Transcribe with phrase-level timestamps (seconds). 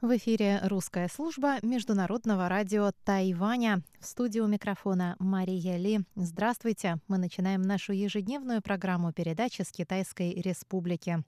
[0.00, 3.82] В эфире русская служба Международного радио Тайваня.
[3.98, 6.02] В студию микрофона Мария Ли.
[6.14, 6.98] Здравствуйте.
[7.08, 11.24] Мы начинаем нашу ежедневную программу передачи с Китайской Республики.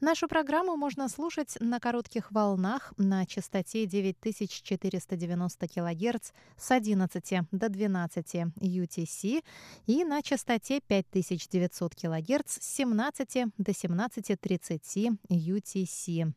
[0.00, 8.34] Нашу программу можно слушать на коротких волнах на частоте 9490 кГц с 11 до 12
[8.60, 9.44] UTC
[9.86, 16.32] и на частоте 5900 кГц с 17 до 17.30 UTC.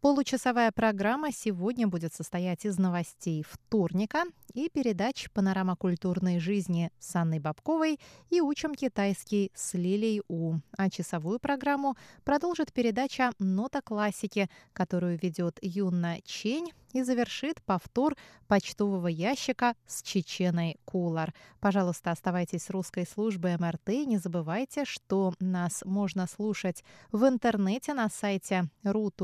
[0.00, 7.38] Получасовая программа сегодня будет состоять из новостей вторника и передач «Панорама культурной жизни» с Анной
[7.38, 7.98] Бабковой
[8.30, 10.56] и «Учим китайский» с Лилей У.
[10.76, 18.16] А часовую программу продолжит передача «Нота классики», которую ведет Юна Чень и завершит повтор
[18.48, 21.34] почтового ящика с Чеченой Кулар.
[21.60, 28.08] Пожалуйста, оставайтесь с русской службой МРТ не забывайте, что нас можно слушать в интернете на
[28.08, 29.22] сайте ru.rti.org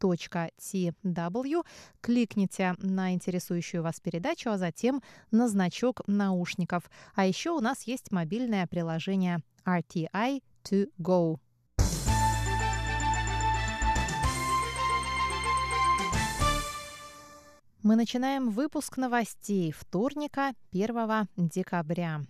[0.00, 1.64] tw,
[2.00, 6.90] кликните на интересующую вас передачу, а затем на значок наушников.
[7.14, 11.38] А еще у нас есть мобильное приложение RTI to go.
[17.84, 22.22] Мы начинаем выпуск новостей вторника 1 декабря.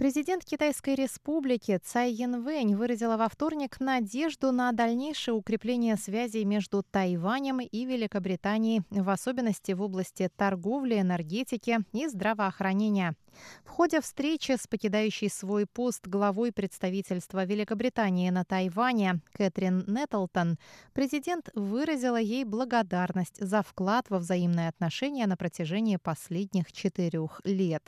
[0.00, 7.60] Президент Китайской республики Цай Янвэнь выразила во вторник надежду на дальнейшее укрепление связей между Тайванем
[7.60, 13.14] и Великобританией, в особенности в области торговли, энергетики и здравоохранения.
[13.62, 20.56] В ходе встречи с покидающей свой пост главой представительства Великобритании на Тайване Кэтрин Нетлтон
[20.94, 27.82] президент выразила ей благодарность за вклад во взаимные отношения на протяжении последних четырех лет.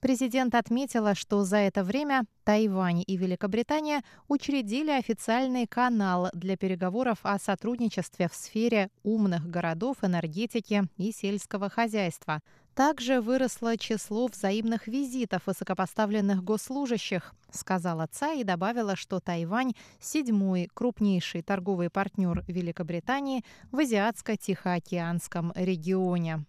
[0.00, 7.38] Президент отметила, что за это время Тайвань и Великобритания учредили официальный канал для переговоров о
[7.38, 12.40] сотрудничестве в сфере умных городов, энергетики и сельского хозяйства.
[12.74, 21.42] Также выросло число взаимных визитов высокопоставленных госслужащих, сказала Цай и добавила, что Тайвань– седьмой крупнейший
[21.42, 26.44] торговый партнер Великобритании в Азиатско-Тихоокеанском регионе.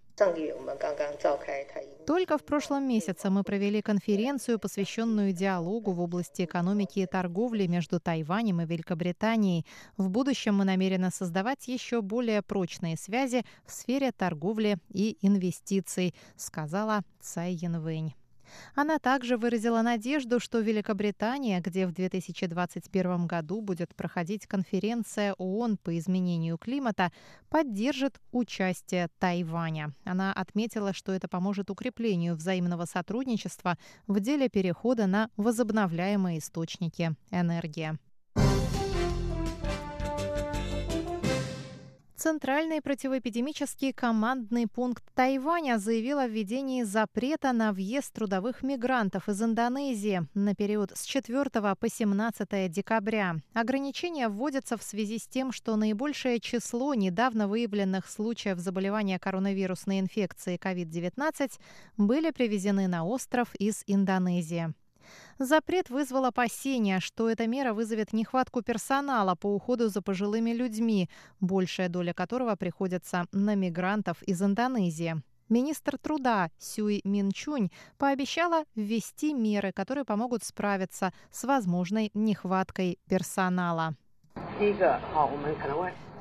[2.06, 8.00] Только в прошлом месяце мы провели конференцию, посвященную диалогу в области экономики и торговли между
[8.00, 9.66] Тайванем и Великобританией.
[9.97, 17.01] В будущем мы намерены создавать еще более прочные связи в сфере торговли и инвестиций, сказала
[17.22, 18.19] Цай Янвэнь.
[18.76, 25.98] Она также выразила надежду, что Великобритания, где в 2021 году будет проходить конференция ООН по
[25.98, 27.12] изменению климата,
[27.50, 29.94] поддержит участие Тайваня.
[30.04, 33.78] Она отметила, что это поможет укреплению взаимного сотрудничества
[34.08, 37.98] в деле перехода на возобновляемые источники энергии.
[42.19, 50.28] Центральный противоэпидемический командный пункт Тайваня заявил о введении запрета на въезд трудовых мигрантов из Индонезии
[50.34, 53.38] на период с 4 по 17 декабря.
[53.53, 60.57] Ограничения вводятся в связи с тем, что наибольшее число недавно выявленных случаев заболевания коронавирусной инфекцией
[60.57, 61.53] COVID-19
[61.96, 64.74] были привезены на остров из Индонезии.
[65.39, 71.88] Запрет вызвал опасения, что эта мера вызовет нехватку персонала по уходу за пожилыми людьми, большая
[71.88, 75.22] доля которого приходится на мигрантов из Индонезии.
[75.47, 83.95] Министр труда Сюй Минчунь пообещала ввести меры, которые помогут справиться с возможной нехваткой персонала.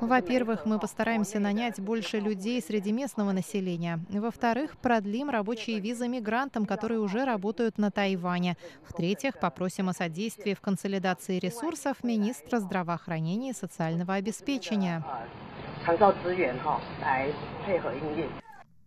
[0.01, 3.99] Во-первых, мы постараемся нанять больше людей среди местного населения.
[4.09, 8.55] Во-вторых, продлим рабочие визы мигрантам, которые уже работают на Тайване.
[8.87, 15.03] В-третьих, попросим о содействии в консолидации ресурсов министра здравоохранения и социального обеспечения.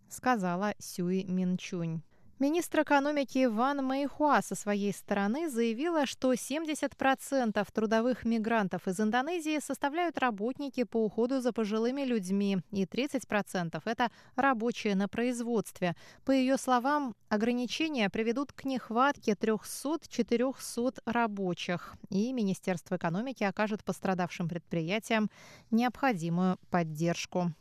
[0.09, 2.01] Сказала Сюй Минчунь.
[2.43, 10.17] Министр экономики Ван Мэйхуа со своей стороны заявила, что 70% трудовых мигрантов из Индонезии составляют
[10.17, 15.95] работники по уходу за пожилыми людьми, и 30%– это рабочие на производстве.
[16.25, 25.31] По ее словам, ограничения приведут к нехватке 300-400 рабочих, и Министерство экономики окажет пострадавшим предприятиям
[25.71, 27.53] необходимую поддержку.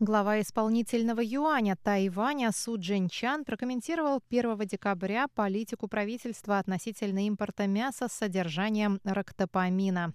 [0.00, 8.12] Глава исполнительного юаня Тайваня Су Джинчан прокомментировал 1 декабря политику правительства относительно импорта мяса с
[8.12, 10.14] содержанием рактопамина.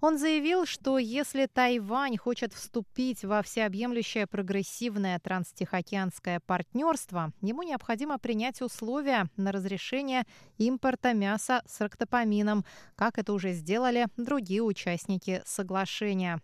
[0.00, 8.60] Он заявил, что если Тайвань хочет вступить во всеобъемлющее прогрессивное транстихоокеанское партнерство, ему необходимо принять
[8.60, 10.24] условия на разрешение
[10.58, 12.64] импорта мяса с рактопамином,
[12.96, 16.40] как это уже сделали другие участники соглашения.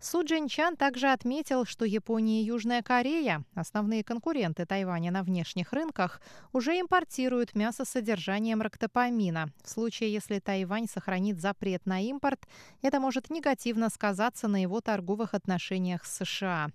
[0.00, 6.20] Су Джинчан также отметил, что Япония и Южная Корея, основные конкуренты Тайваня на внешних рынках,
[6.52, 9.50] уже импортируют мясо с содержанием рактопамина.
[9.62, 12.40] В случае, если Тайвань сохранит запрет на импорт,
[12.82, 16.68] это может негативно сказаться на его торговых отношениях с США.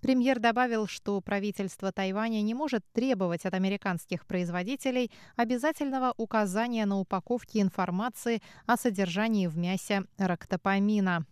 [0.00, 7.60] Премьер добавил, что правительство Тайваня не может требовать от американских производителей обязательного указания на упаковке
[7.60, 11.26] информации о содержании в мясе рактопамина.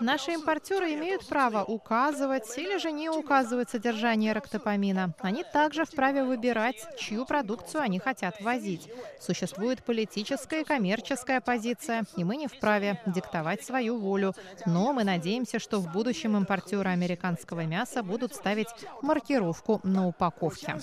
[0.00, 5.14] Наши импортеры имеют право указывать или же не указывать содержание рактопамина.
[5.20, 8.90] Они также вправе выбирать, чью продукцию они хотят возить.
[9.20, 14.34] Существует политическая и коммерческая позиция, и мы не вправе диктовать свою волю.
[14.66, 18.68] Но мы надеемся, что в будущем импортеры американского мяса будут ставить
[19.00, 20.76] маркировку на упаковке.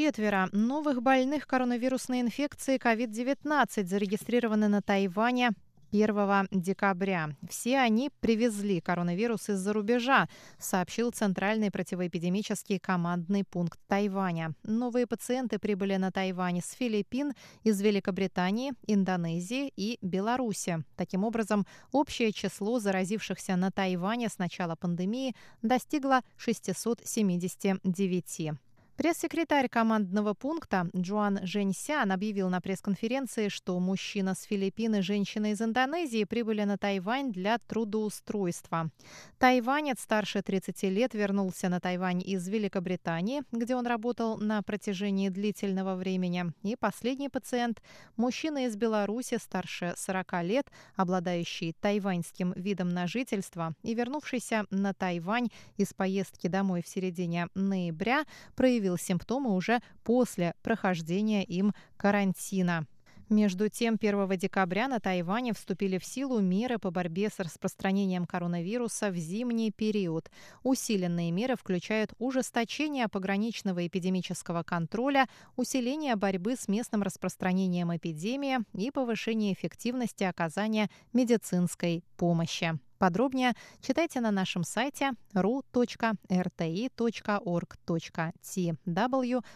[0.00, 5.50] Четверо новых больных коронавирусной инфекцией COVID-19 зарегистрированы на Тайване
[5.92, 7.36] 1 декабря.
[7.46, 10.26] Все они привезли коронавирус из-за рубежа,
[10.58, 14.54] сообщил Центральный противоэпидемический командный пункт Тайваня.
[14.62, 20.82] Новые пациенты прибыли на Тайвань с Филиппин, из Великобритании, Индонезии и Беларуси.
[20.96, 28.52] Таким образом, общее число заразившихся на Тайване с начала пандемии достигло 679.
[29.00, 35.62] Пресс-секретарь командного пункта Джоан Женьсян объявил на пресс-конференции, что мужчина с Филиппин и женщина из
[35.62, 38.90] Индонезии прибыли на Тайвань для трудоустройства.
[39.38, 45.94] Тайванец старше 30 лет вернулся на Тайвань из Великобритании, где он работал на протяжении длительного
[45.94, 46.52] времени.
[46.62, 47.82] И последний пациент–
[48.18, 55.48] мужчина из Беларуси старше 40 лет, обладающий тайваньским видом на жительство и вернувшийся на Тайвань
[55.78, 62.86] из поездки домой в середине ноября, проявил проявил симптомы уже после прохождения им карантина.
[63.28, 69.10] Между тем, 1 декабря на Тайване вступили в силу меры по борьбе с распространением коронавируса
[69.10, 70.28] в зимний период.
[70.64, 79.52] Усиленные меры включают ужесточение пограничного эпидемического контроля, усиление борьбы с местным распространением эпидемии и повышение
[79.52, 82.80] эффективности оказания медицинской помощи.
[83.00, 85.84] Подробнее читайте на нашем сайте ru.rti.org.tw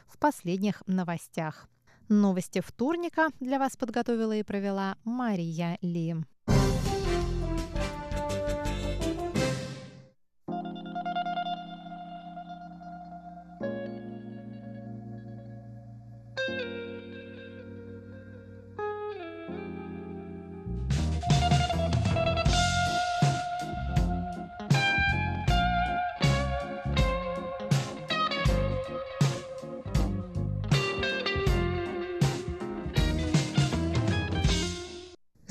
[0.06, 1.69] в последних новостях.
[2.08, 6.17] Новости вторника для вас подготовила и провела Мария Ли.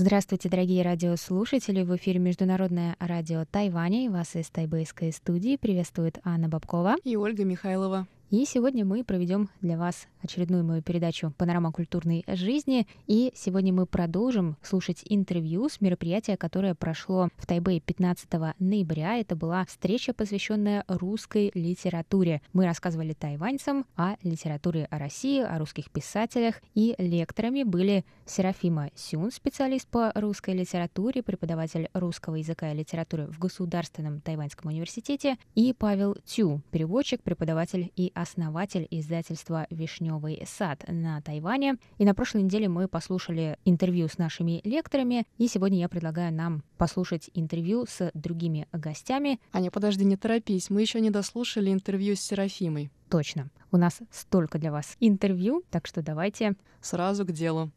[0.05, 1.81] Здравствуйте, дорогие радиослушатели!
[1.81, 7.45] В эфире Международное радио Тайваня и вас из тайбэйской студии приветствует Анна Бабкова и Ольга
[7.45, 8.05] Михайлова.
[8.34, 12.88] И сегодня мы проведем для вас очередную мою передачу «Панорама культурной жизни».
[13.06, 19.18] И сегодня мы продолжим слушать интервью с мероприятия, которое прошло в Тайбэе 15 ноября.
[19.20, 22.42] Это была встреча, посвященная русской литературе.
[22.54, 26.60] Мы рассказывали тайваньцам о литературе о России, о русских писателях.
[26.74, 33.38] И лекторами были Серафима Сюн, специалист по русской литературе, преподаватель русского языка и литературы в
[33.38, 41.75] Государственном тайваньском университете, и Павел Тю, переводчик, преподаватель и основатель издательства «Вишневый сад» на Тайване.
[41.98, 46.63] И на прошлой неделе мы послушали интервью с нашими лекторами, и сегодня я предлагаю нам
[46.77, 49.39] послушать интервью с другими гостями.
[49.51, 52.89] Аня, подожди, не торопись, мы еще не дослушали интервью с Серафимой.
[53.10, 53.50] Точно.
[53.72, 56.56] У нас столько для вас интервью, так что давайте...
[56.82, 57.72] Сразу к делу.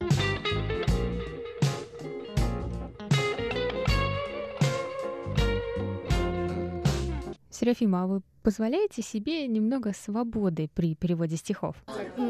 [7.67, 11.75] Серафима, а вы позволяете себе немного свободы при переводе стихов?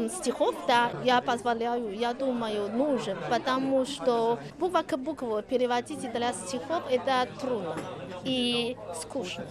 [0.09, 6.81] Стихов, да, я позволяю, я думаю, нужен, потому что буква к букву переводить для стихов
[6.89, 7.75] это трудно
[8.23, 9.45] и скучно.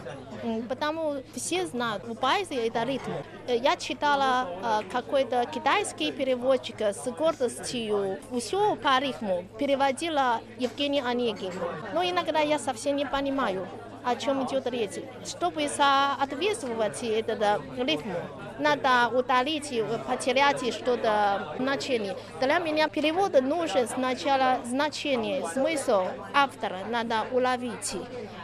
[0.69, 3.13] Потому все знают, в поэзии это ритм.
[3.47, 11.53] Я читала какой-то китайский переводчик с гордостью, все по ритму, переводила Евгений Онегин.
[11.95, 13.69] Но иногда я совсем не понимаю
[14.07, 15.03] о чем идет речь.
[15.25, 18.15] Чтобы соответствовать этому ритму,
[18.61, 22.17] надо удалить, потерять что-то значение.
[22.41, 27.97] Для меня перевод нужен сначала значение, смысл автора надо уловить,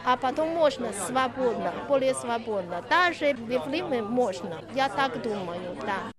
[0.05, 2.83] а потом можно свободно, более свободно.
[2.89, 6.11] Даже в фильме можно, я так думаю, да.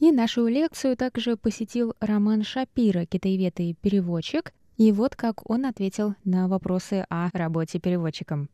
[0.00, 4.52] И нашу лекцию также посетил Роман Шапира, китаевед и переводчик.
[4.80, 8.48] И вот как он ответил на вопросы о работе переводчиком.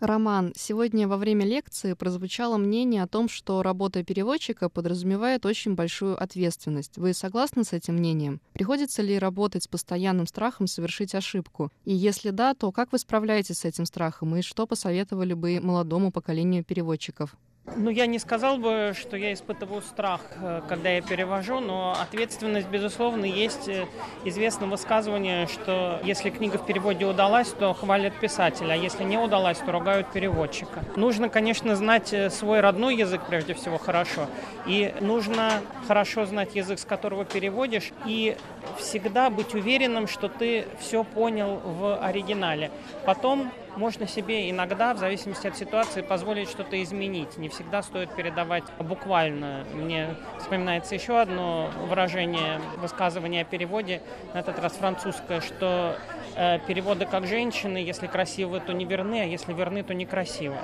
[0.00, 6.18] Роман, сегодня во время лекции прозвучало мнение о том, что работа переводчика подразумевает очень большую
[6.18, 6.96] ответственность.
[6.96, 8.40] Вы согласны с этим мнением?
[8.54, 11.70] Приходится ли работать с постоянным страхом совершить ошибку?
[11.84, 16.12] И если да, то как вы справляетесь с этим страхом и что посоветовали бы молодому
[16.12, 17.36] поколению переводчиков?
[17.76, 22.68] Ну, я не сказал бы, что я испытываю страх, э, когда я перевожу, но ответственность,
[22.68, 23.86] безусловно, есть э,
[24.24, 29.58] известное высказывание, что если книга в переводе удалась, то хвалят писателя, а если не удалась,
[29.58, 30.82] то ругают переводчика.
[30.96, 34.26] Нужно, конечно, знать э, свой родной язык прежде всего хорошо,
[34.66, 38.36] и нужно хорошо знать язык, с которого переводишь, и
[38.78, 42.70] всегда быть уверенным, что ты все понял в оригинале.
[43.04, 47.38] Потом можно себе иногда, в зависимости от ситуации, позволить что-то изменить.
[47.38, 49.64] Не всегда стоит передавать буквально.
[49.72, 54.02] Мне вспоминается еще одно выражение, высказывание о переводе,
[54.34, 55.96] на этот раз французское, что
[56.34, 60.58] э, переводы как женщины, если красивы, то не верны, а если верны, то некрасиво.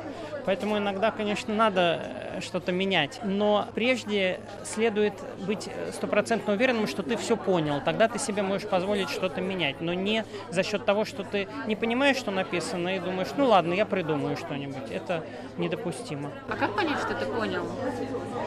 [0.44, 3.21] Поэтому иногда, конечно, надо э, что-то менять.
[3.23, 5.14] Но прежде следует
[5.47, 7.80] быть стопроцентно уверенным, что ты все понял.
[7.85, 9.80] Тогда ты себе можешь позволить что-то менять.
[9.80, 13.73] Но не за счет того, что ты не понимаешь, что написано, и думаешь, ну ладно,
[13.73, 14.91] я придумаю что-нибудь.
[14.91, 15.25] Это
[15.59, 16.33] недопустимо.
[16.49, 17.67] А как понять, что ты понял?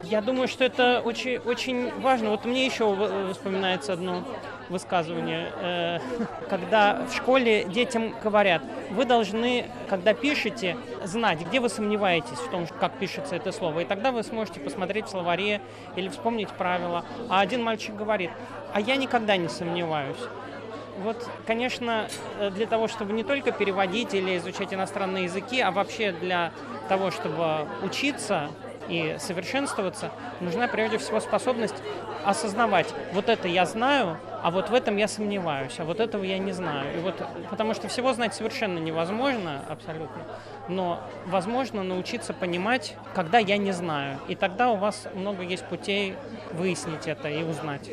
[0.03, 2.31] Я думаю, что это очень, очень важно.
[2.31, 4.23] Вот мне еще вспоминается одно
[4.69, 5.99] высказывание, э,
[6.49, 8.61] когда в школе детям говорят,
[8.91, 13.81] вы должны, когда пишете, знать, где вы сомневаетесь в том, как пишется это слово.
[13.81, 15.61] И тогда вы сможете посмотреть в словаре
[15.95, 17.05] или вспомнить правила.
[17.29, 18.31] А один мальчик говорит,
[18.73, 20.17] а я никогда не сомневаюсь.
[20.97, 22.07] Вот, конечно,
[22.39, 26.51] э, для того, чтобы не только переводить или изучать иностранные языки, а вообще для
[26.89, 28.49] того, чтобы учиться
[28.89, 31.75] и совершенствоваться, нужна прежде всего способность
[32.25, 36.37] осознавать, вот это я знаю, а вот в этом я сомневаюсь, а вот этого я
[36.37, 36.97] не знаю.
[36.97, 37.15] И вот,
[37.49, 40.23] потому что всего знать совершенно невозможно, абсолютно,
[40.67, 44.19] но возможно научиться понимать, когда я не знаю.
[44.27, 46.15] И тогда у вас много есть путей
[46.53, 47.89] выяснить это и узнать.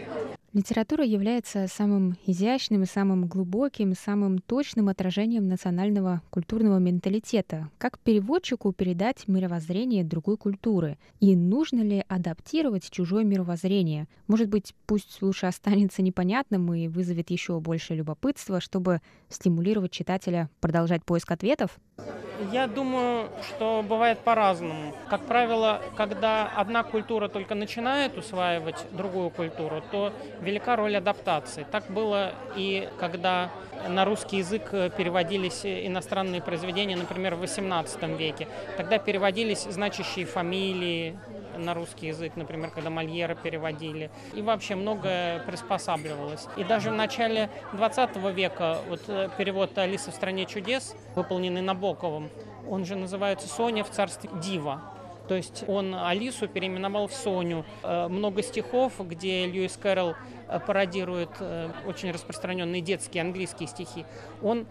[0.54, 7.70] Литература является самым изящным и самым глубоким, самым точным отражением национального культурного менталитета.
[7.76, 10.96] Как переводчику передать мировоззрение другой культуры?
[11.18, 14.06] И нужно ли адаптировать чужое мировоззрение?
[14.28, 21.04] Может быть, пусть лучше останется непонятным и вызовет еще больше любопытства, чтобы стимулировать читателя продолжать
[21.04, 21.80] поиск ответов?
[22.52, 24.94] Я думаю, что бывает по-разному.
[25.08, 31.64] Как правило, когда одна культура только начинает усваивать другую культуру, то велика роль адаптации.
[31.70, 33.50] Так было и когда
[33.88, 38.48] на русский язык переводились иностранные произведения, например, в XVIII веке.
[38.76, 41.16] Тогда переводились значащие фамилии,
[41.58, 44.10] на русский язык, например, когда Мольера переводили.
[44.34, 46.46] И вообще многое приспосабливалось.
[46.56, 52.30] И даже в начале 20 века вот э, перевод «Алиса в стране чудес», выполненный Набоковым,
[52.68, 54.82] он же называется «Соня в царстве Дива».
[55.28, 57.64] То есть он Алису переименовал в Соню.
[57.82, 60.14] Э, много стихов, где Льюис Кэрролл
[60.66, 64.04] пародирует э, очень распространенные детские английские стихи.
[64.42, 64.66] Он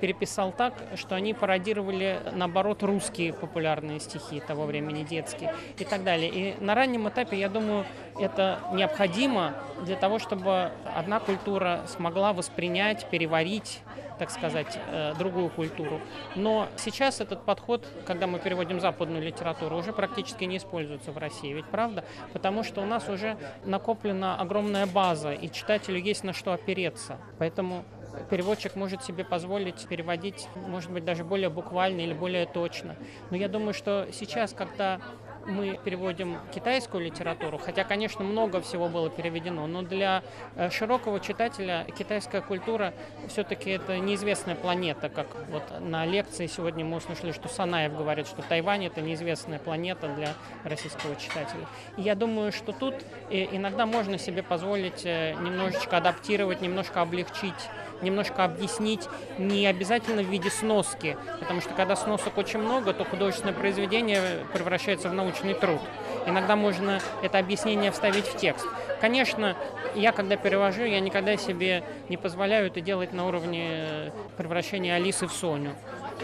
[0.00, 6.30] переписал так, что они пародировали, наоборот, русские популярные стихи того времени, детские и так далее.
[6.30, 7.84] И на раннем этапе, я думаю,
[8.18, 13.82] это необходимо для того, чтобы одна культура смогла воспринять, переварить
[14.18, 16.00] так сказать, э, другую культуру.
[16.34, 21.52] Но сейчас этот подход, когда мы переводим западную литературу, уже практически не используется в России.
[21.52, 22.04] Ведь правда?
[22.32, 27.18] Потому что у нас уже накоплена огромная база, и читателю есть на что опереться.
[27.38, 27.84] Поэтому
[28.30, 32.96] переводчик может себе позволить переводить, может быть, даже более буквально или более точно.
[33.30, 35.00] Но я думаю, что сейчас, когда
[35.46, 40.22] мы переводим китайскую литературу, хотя, конечно, много всего было переведено, но для
[40.56, 42.92] э, широкого читателя китайская культура
[43.28, 48.42] все-таки это неизвестная планета, как вот на лекции сегодня мы услышали, что Санаев говорит, что
[48.42, 50.34] Тайвань это неизвестная планета для
[50.64, 51.66] российского читателя.
[51.96, 52.94] И я думаю, что тут
[53.30, 57.54] э, иногда можно себе позволить э, немножечко адаптировать, немножко облегчить
[58.02, 63.54] немножко объяснить, не обязательно в виде сноски, потому что когда сносок очень много, то художественное
[63.54, 64.20] произведение
[64.52, 65.80] превращается в научный труд.
[66.26, 68.66] иногда можно это объяснение вставить в текст.
[69.00, 69.56] Конечно,
[69.94, 75.32] я когда перевожу, я никогда себе не позволяю это делать на уровне превращения Алисы в
[75.32, 75.74] Соню.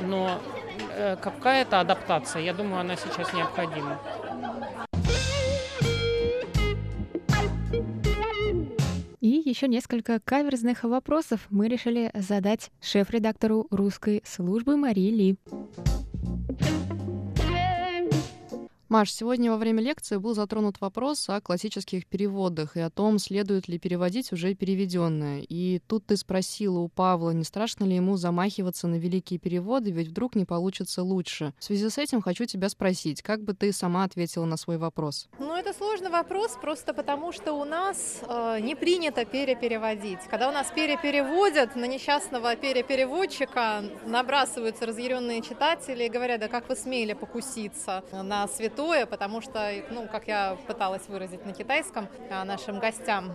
[0.00, 0.38] Но
[0.97, 3.99] э, какая-то адаптация, я думаю, она сейчас необходима.
[9.62, 15.37] Еще несколько каверзных вопросов мы решили задать шеф-редактору русской службы Марии Ли.
[18.92, 23.66] Маш, сегодня во время лекции был затронут вопрос о классических переводах и о том, следует
[23.66, 25.46] ли переводить уже переведенное.
[25.49, 30.08] И тут ты спросила у Павла, не страшно ли ему замахиваться на великие переводы, ведь
[30.08, 31.54] вдруг не получится лучше.
[31.58, 35.26] В связи с этим хочу тебя спросить, как бы ты сама ответила на свой вопрос?
[35.38, 40.20] Ну, это сложный вопрос, просто потому что у нас э, не принято перепереводить.
[40.28, 46.76] Когда у нас перепереводят, на несчастного перепереводчика набрасываются разъяренные читатели и говорят, да как вы
[46.76, 52.44] смели покуситься на святой святое, потому что, ну, как я пыталась выразить на китайском а,
[52.44, 53.34] нашим гостям,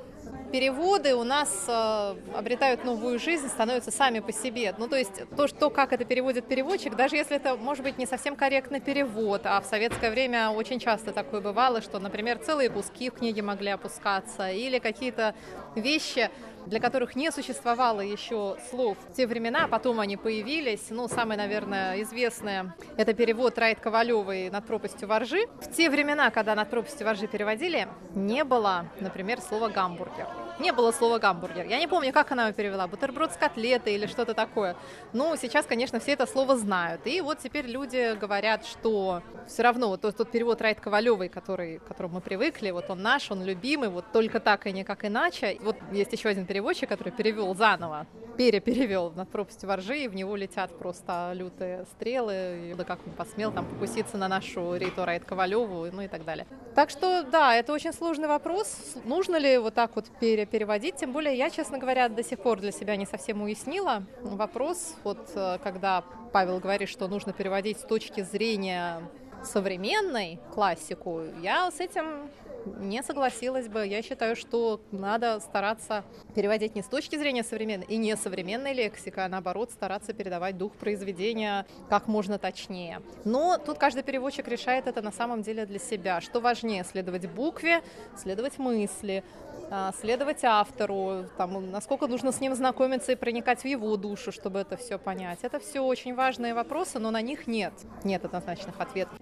[0.51, 4.73] переводы у нас э, обретают новую жизнь, становятся сами по себе.
[4.77, 8.05] Ну, то есть то, что, как это переводит переводчик, даже если это, может быть, не
[8.05, 13.09] совсем корректный перевод, а в советское время очень часто такое бывало, что, например, целые куски
[13.09, 15.33] в книге могли опускаться, или какие-то
[15.75, 16.29] вещи
[16.67, 20.87] для которых не существовало еще слов в те времена, а потом они появились.
[20.89, 25.47] Ну, самое, наверное, известное– это перевод Райт Ковалевой «Над пропастью воржи».
[25.61, 30.46] В те времена, когда «Над пропастью воржи» переводили, не было, например, слова «гамбургер».
[30.59, 31.67] Не было слова «гамбургер».
[31.67, 34.75] Я не помню, как она его перевела, бутерброд с котлетой или что-то такое.
[35.13, 37.05] Ну, сейчас, конечно, все это слово знают.
[37.05, 41.83] И вот теперь люди говорят, что все равно вот тот, перевод Райт Ковалевой, который, к
[41.83, 45.59] которому мы привыкли, вот он наш, он любимый, вот только так и никак иначе.
[45.61, 50.35] Вот есть еще один переводчик, который перевел заново, переперевел над пропастью воржи, и в него
[50.35, 55.23] летят просто лютые стрелы, и да как он посмел там покуситься на нашу Риту Райт
[55.23, 56.47] Ковалеву, ну и так далее.
[56.73, 58.95] Так что, да, это очень сложный вопрос.
[59.05, 60.95] Нужно ли вот так вот пере переводить.
[60.95, 64.95] Тем более я, честно говоря, до сих пор для себя не совсем уяснила вопрос.
[65.03, 69.01] Вот э, когда Павел говорит, что нужно переводить с точки зрения
[69.43, 72.29] современной классику, я с этим
[72.65, 73.85] не согласилась бы.
[73.85, 76.03] Я считаю, что надо стараться
[76.35, 80.73] переводить не с точки зрения современной и не современной лексики, а наоборот стараться передавать дух
[80.73, 83.01] произведения как можно точнее.
[83.25, 86.21] Но тут каждый переводчик решает это на самом деле для себя.
[86.21, 87.81] Что важнее, следовать букве,
[88.15, 89.23] следовать мысли,
[89.69, 94.59] а, следовать автору, там, насколько нужно с ним знакомиться и проникать в его душу, чтобы
[94.59, 95.39] это все понять.
[95.41, 99.17] Это все очень важные вопросы, но на них нет, нет однозначных ответов.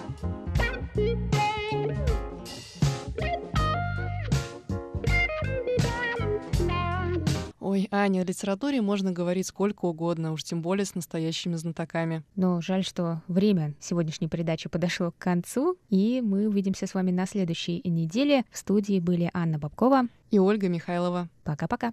[7.68, 12.22] Ой, Аня, о литературе можно говорить сколько угодно, уж тем более с настоящими знатоками.
[12.36, 17.26] Но жаль, что время сегодняшней передачи подошло к концу, и мы увидимся с вами на
[17.26, 18.46] следующей неделе.
[18.52, 21.28] В студии были Анна Бабкова и Ольга Михайлова.
[21.44, 21.92] Пока-пока.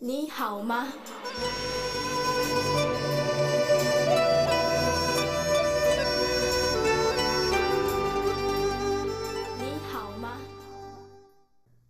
[0.00, 0.62] 你好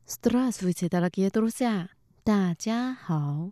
[0.07, 1.89] ？Здравствуйте, дорогие друзья!
[2.23, 3.51] 大家好!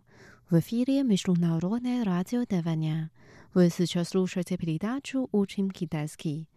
[0.50, 3.10] В эфире Международное радио Тайваня.
[3.54, 6.48] Вы сейчас слушаете передачу «Учим китайский».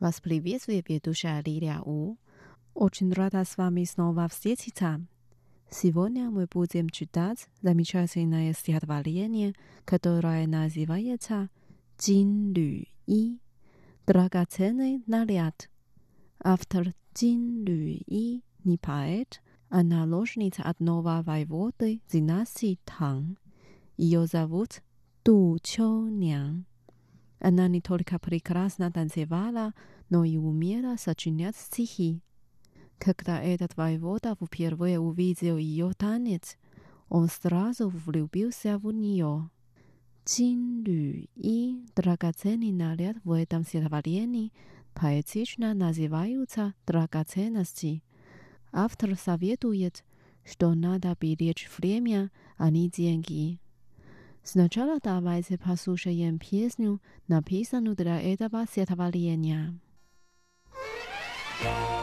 [0.00, 2.16] Вас приветствует ведущая Лилия У.
[2.74, 5.00] Очень рада с вами снова встретиться.
[5.70, 11.48] Сегодня мы будем читать замечательное стихотворение, которое называется
[11.98, 15.70] «Джин Лю И» – «Драгоценный наряд».
[16.38, 23.37] Автор Джин Лю И– не поэт, а наложница одного воеводы династии Тang.
[23.97, 24.83] Ее зовут
[25.25, 26.65] Ду Чонян.
[27.39, 29.73] Она не только прекрасно танцевала,
[30.09, 32.21] но и умела сочинять стихи.
[32.99, 36.57] Когда этот воевода впервые увидел ее танец,
[37.09, 39.49] он сразу влюбился в нее.
[40.25, 44.51] Чин Лю и драгоценный наряд в этом стихотворении
[44.93, 48.03] поэтично называются драгоценности.
[48.71, 50.03] Автор советует,
[50.45, 53.59] что надо беречь время, а не деньги.
[54.43, 59.79] Сначала давайте послушаем песню, написанную для этого стихотворения.
[61.59, 61.96] 劝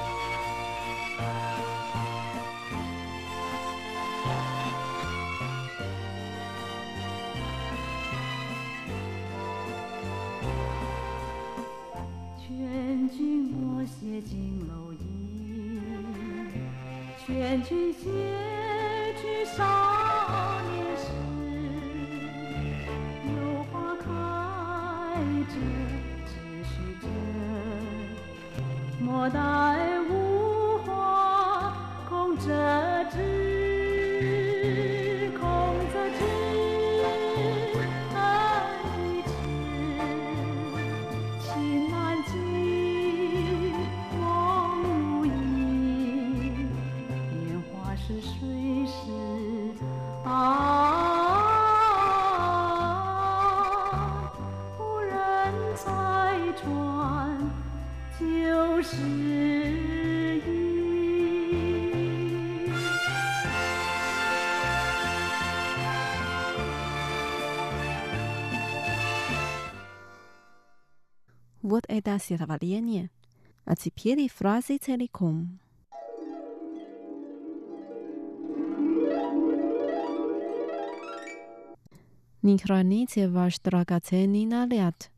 [17.54, 18.10] 劝去写
[19.22, 19.62] 去少
[20.72, 21.06] 年时，
[23.28, 24.04] 有花开
[25.48, 25.54] 着，
[26.26, 27.06] 只是这
[28.98, 29.93] 莫待。
[71.63, 73.09] Вот это стихотворение.
[73.65, 75.59] А теперь фразы целиком.
[82.41, 85.11] Не храните ваш драгоценный наряд.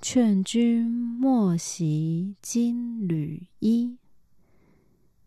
[0.00, 3.98] 劝君莫惜金缕衣。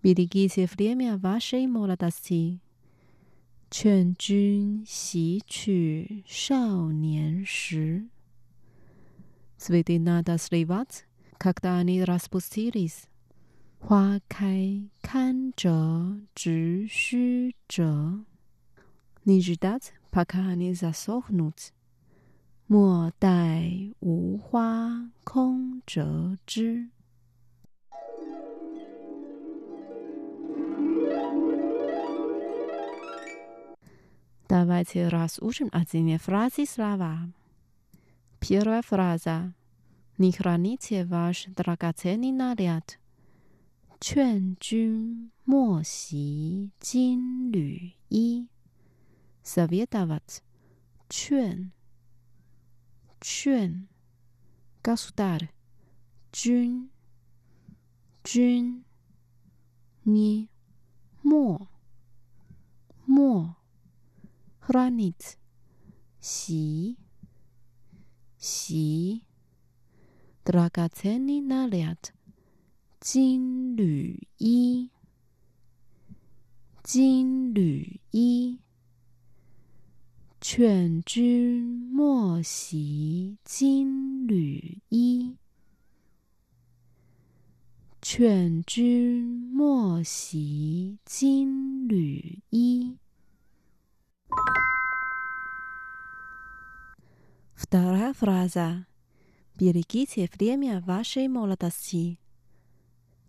[0.01, 2.62] Берегите время вашей молодости.
[3.69, 8.05] 劝君惜取少年时。
[9.58, 11.06] Светлина дозревать,
[11.38, 13.06] когда они распустились.
[13.80, 18.24] Хуа кай кан жо, жи ши жо.
[19.24, 21.72] Не ждать, пока они засохнут.
[22.68, 26.90] Мо дай у хуа кон жо жи.
[34.48, 37.28] Давайте разучим отдельные фразы слова.
[38.45, 39.53] Первая фраза.
[40.17, 42.97] Не храните ваш драгоценный наряд.
[43.99, 48.47] 劝君莫惜金缕衣。
[49.43, 50.41] Советовать.
[51.07, 51.71] 劝
[53.19, 53.88] 劝
[54.81, 55.49] Государь.
[56.31, 56.89] 君
[58.23, 58.86] 君
[60.05, 60.49] не
[61.21, 61.67] 莫
[63.05, 63.55] 莫
[64.60, 65.38] хранить
[66.19, 66.97] 洗
[68.46, 69.22] 席
[70.44, 72.12] dragateni nullit
[73.00, 74.88] 金缕衣
[76.85, 78.61] 金缕衣
[80.40, 85.37] 劝君莫惜金缕衣
[88.00, 92.96] 劝君莫惜金缕衣
[97.65, 98.86] Вторая фраза.
[99.55, 102.17] Берегите время вашей молодости.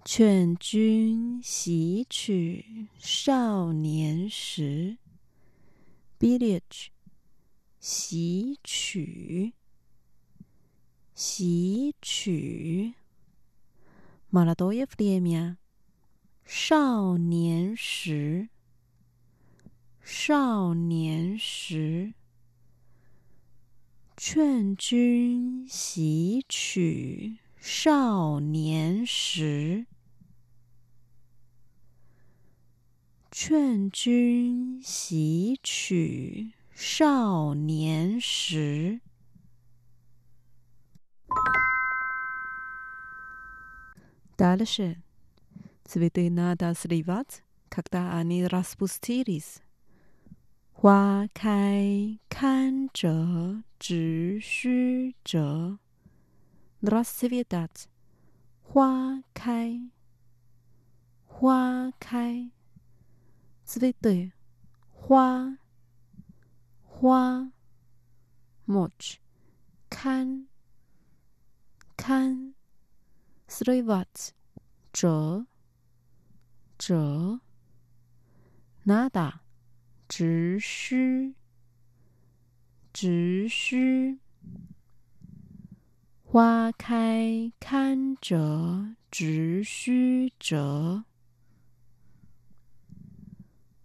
[0.04, 4.98] 劝君惜取少年时。
[6.18, 6.90] Беречь.
[7.80, 9.54] 吸取，
[11.14, 12.94] 吸取。
[14.30, 15.56] Молодое время，
[16.44, 18.48] 少年时，
[20.00, 22.14] 少年时。
[24.16, 29.86] 劝君惜取少年时，
[33.30, 36.52] 劝君惜取。
[36.74, 39.00] 少年时。
[44.36, 45.02] Дальше.
[45.84, 49.60] Цветы надо срывать, когда они распустились.
[50.79, 55.79] 花开堪折直须折
[56.83, 57.85] dress severe dirt
[58.61, 59.89] 花开
[61.25, 62.51] 花开
[63.65, 64.31] sweet day
[64.91, 65.57] 花
[66.83, 67.51] 花
[68.67, 69.15] much
[69.89, 70.45] 堪
[71.95, 72.53] 堪
[73.47, 74.29] three words
[74.93, 75.47] 折
[76.77, 77.41] 折
[78.85, 79.46] nada
[80.08, 81.34] 直须，
[82.92, 84.18] 直须，
[86.22, 91.04] 花开堪折直须折。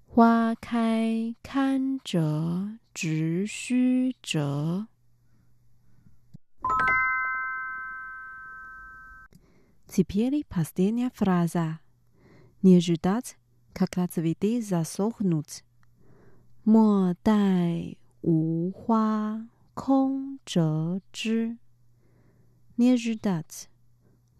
[0.05, 4.87] 花开堪折直须折。
[9.87, 11.79] Теперь последняя фраза.
[12.61, 13.37] Не ждать,
[13.73, 15.63] когда цветы засохнут.
[16.63, 21.57] 莫待无花空折枝。
[22.75, 23.69] Не ждать.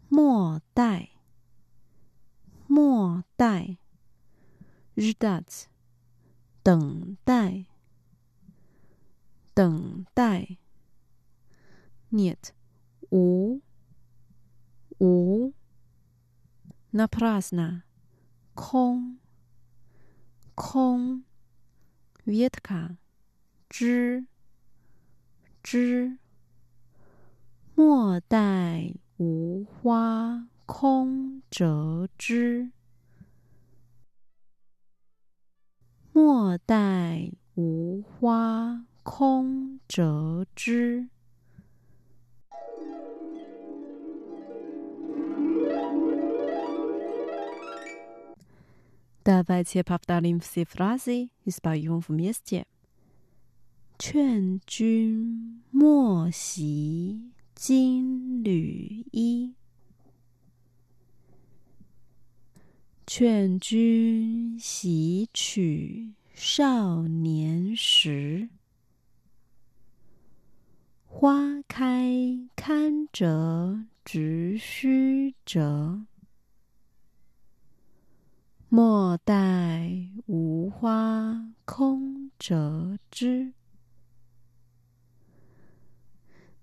[0.10, 1.10] 莫待。
[2.68, 3.78] 莫待。
[4.98, 5.68] ждать，
[6.64, 7.68] 等待，
[9.54, 10.58] 等待。
[12.10, 12.56] нет，
[13.12, 13.62] 无，
[14.98, 15.54] 无
[16.90, 17.84] напрасно,
[18.56, 19.20] кон,
[20.56, 21.26] кон,
[22.25, 22.97] Vieta，
[23.69, 24.27] 知
[25.61, 26.19] 知，
[27.75, 32.71] 莫待无花空折枝，
[36.13, 41.09] 莫待无花空折枝。
[49.25, 52.67] 大白切帕达林夫西弗拉西，你是把语音放慢一点。
[53.97, 59.55] 劝君莫惜金缕衣，
[63.07, 68.49] 劝君惜取少年时。
[71.07, 76.07] 花开堪折直须折。
[78.72, 83.54] 莫待无花空折枝。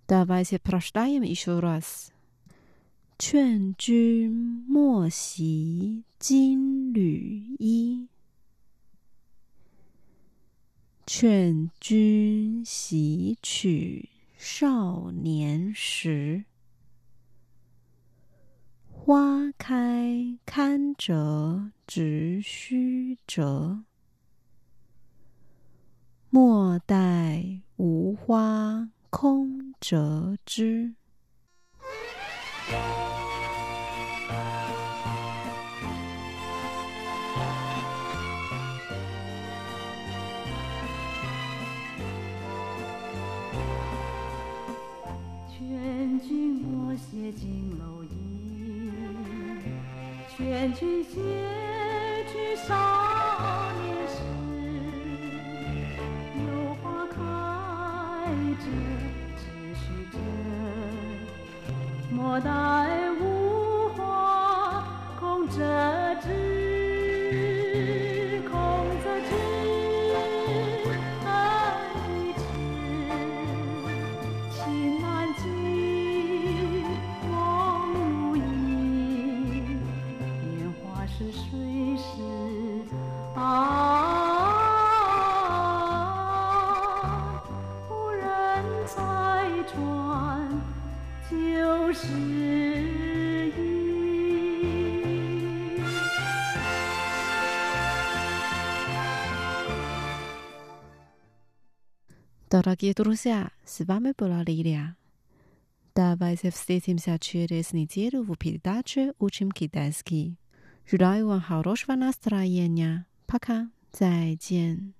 [0.07, 2.11] Давайте прочитаем еще раз.
[3.17, 8.09] 劝君莫惜金缕衣，
[11.07, 16.45] 劝君惜取少年时。
[19.10, 23.84] 花开堪折直须折，
[26.30, 30.94] 莫待无花空折枝。
[50.60, 51.22] 劝君写
[52.28, 52.76] 取少
[53.82, 54.16] 年时。
[56.36, 57.16] 有花开
[58.60, 58.66] 着
[59.38, 59.42] 只
[59.74, 60.20] 须折，
[62.12, 62.50] 莫待
[63.22, 64.84] 无花
[65.18, 65.64] 空折
[66.22, 66.59] 枝。
[102.62, 104.98] Дорогие друзья, с вами была Лилия.
[105.96, 110.38] Давайте встретимся через неделю в передаче «Учим китайский».
[110.86, 113.06] Желаю вам хорошего настроения.
[113.28, 113.70] Пока.
[113.94, 114.94] 再见。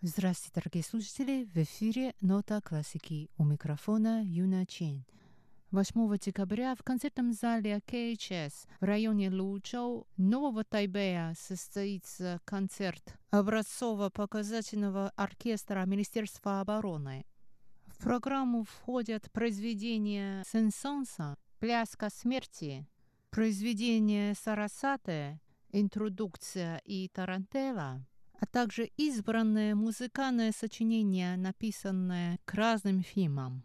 [0.00, 1.44] Здравствуйте, дорогие слушатели!
[1.52, 5.04] В эфире «Нота классики» у микрофона Юна Чин.
[5.74, 15.84] 8 декабря в концертном зале КХС в районе Лучжоу Нового Тайбэя состоится концерт образцово-показательного оркестра
[15.84, 17.26] Министерства обороны.
[17.86, 22.86] В программу входят произведения Сенсонса «Пляска смерти»,
[23.30, 25.40] произведения Сарасаты
[25.72, 28.06] «Интродукция» и «Тарантелла»,
[28.38, 33.64] а также избранное музыкальное сочинение, написанное к разным фильмам.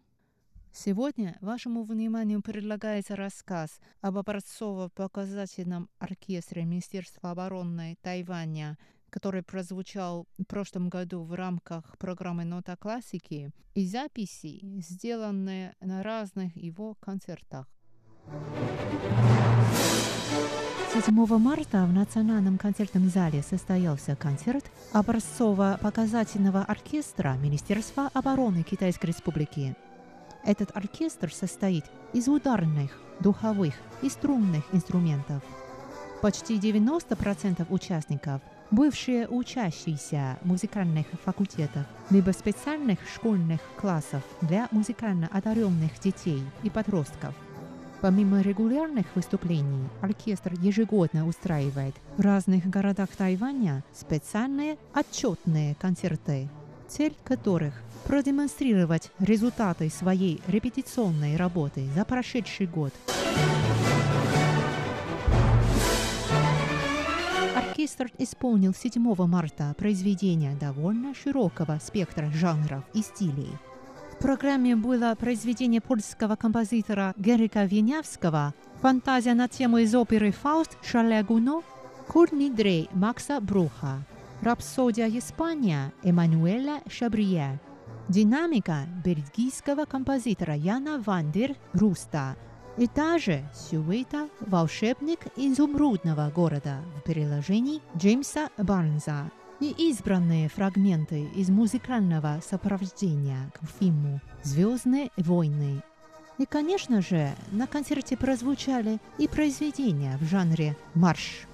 [0.72, 8.78] Сегодня вашему вниманию предлагается рассказ об образцово-показательном оркестре Министерства обороны Тайваня,
[9.10, 16.56] который прозвучал в прошлом году в рамках программы «Нота классики» и записи, сделанные на разных
[16.56, 17.66] его концертах.
[20.92, 29.76] 7 марта в Национальном концертном зале состоялся концерт образцово-показательного оркестра Министерства обороны Китайской Республики.
[30.44, 35.42] Этот оркестр состоит из ударных, духовых и струнных инструментов.
[36.22, 46.42] Почти 90% участников– бывшие учащиеся музыкальных факультетов либо специальных школьных классов для музыкально одаренных детей
[46.62, 47.34] и подростков.
[48.00, 56.48] Помимо регулярных выступлений, оркестр ежегодно устраивает в разных городах Тайваня специальные отчетные концерты,
[56.90, 57.72] цель которых–
[58.04, 62.92] продемонстрировать результаты своей репетиционной работы за прошедший год.
[67.80, 73.48] оркестр исполнил 7 марта произведения довольно широкого спектра жанров и стилей.
[74.12, 81.22] В программе было произведение польского композитора Герика Винявского, фантазия на тему из оперы «Фауст» Шарля
[81.22, 81.62] Гуно,
[82.06, 84.04] «Курни Дрей» Макса Бруха,
[84.42, 87.60] «Рапсодия Испания» Эммануэля Шабрие,
[88.08, 92.36] «Динамика» бельгийского композитора Яна Вандер Руста–
[92.76, 102.40] и также сюита «Волшебник изумрудного города» в переложении Джеймса Барнза и избранные фрагменты из музыкального
[102.42, 105.82] сопровождения к фильму «Звездные войны».
[106.38, 111.46] И, конечно же, на концерте прозвучали и произведения в жанре марш.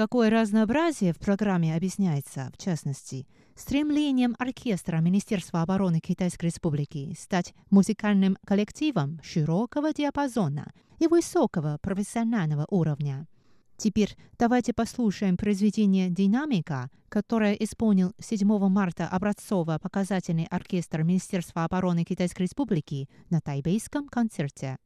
[0.00, 8.38] Какое разнообразие в программе объясняется, в частности, стремлением оркестра Министерства обороны Китайской Республики стать музыкальным
[8.46, 13.26] коллективом широкого диапазона и высокого профессионального уровня.
[13.76, 23.06] Теперь давайте послушаем произведение «Динамика», которое исполнил 7 марта образцово-показательный оркестр Министерства обороны Китайской Республики
[23.28, 24.78] на тайбейском концерте.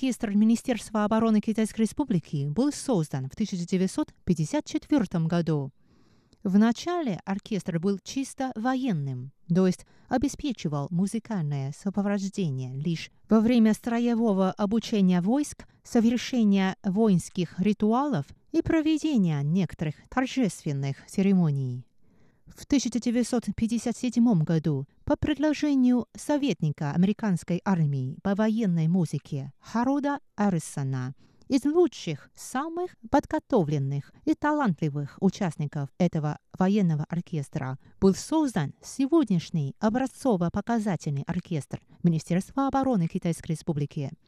[0.00, 5.72] Оркестр Министерства обороны Китайской Республики был создан в 1954 году.
[6.42, 15.20] Вначале оркестр был чисто военным, то есть обеспечивал музыкальное сопровождение лишь во время строевого обучения
[15.20, 21.84] войск, совершения воинских ритуалов и проведения некоторых торжественных церемоний.
[22.56, 31.14] В 1957 году по предложению советника американской армии по военной музыке Харуда Арисона
[31.48, 41.80] из лучших, самых подготовленных и талантливых участников этого военного оркестра был создан сегодняшний образцово-показательный оркестр
[42.04, 44.12] Министерства обороны Китайской Республики–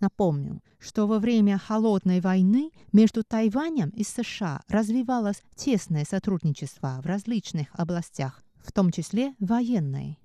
[0.00, 7.68] Напомню, что во время Холодной войны между Тайванем и США развивалось тесное сотрудничество в различных
[7.72, 10.18] областях, в том числе военной.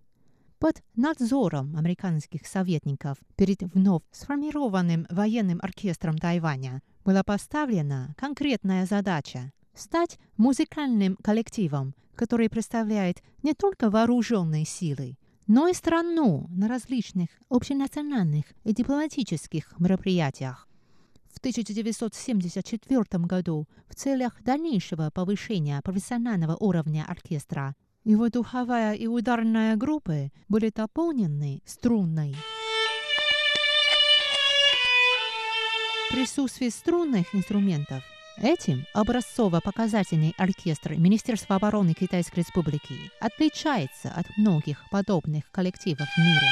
[0.60, 10.20] Под надзором американских советников перед вновь сформированным военным оркестром Тайваня была поставлена конкретная задача– стать
[10.38, 15.18] музыкальным коллективом, который представляет не только вооруженные силы,
[15.48, 20.68] но и страну на различных общенациональных и дипломатических мероприятиях.
[21.34, 30.32] В 1974 году в целях дальнейшего повышения профессионального уровня оркестра его духовая и ударная группы
[30.50, 32.36] были дополнены струнной.
[36.10, 38.04] Присутствие струнных инструментов
[38.44, 46.48] Этим образцово-показательный оркестр Министерства обороны Китайской Республики отличается от многих подобных коллективов в мире.